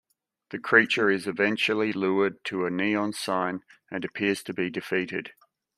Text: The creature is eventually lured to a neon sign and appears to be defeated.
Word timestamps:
The 0.49 0.57
creature 0.57 1.11
is 1.11 1.27
eventually 1.27 1.93
lured 1.93 2.43
to 2.45 2.65
a 2.65 2.71
neon 2.71 3.13
sign 3.13 3.61
and 3.91 4.03
appears 4.03 4.41
to 4.45 4.51
be 4.51 4.67
defeated. 4.71 5.33